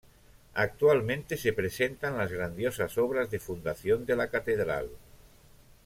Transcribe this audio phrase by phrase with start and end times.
[0.55, 4.89] Actualmente, se presentan las grandiosas obras de fundación de la catedral.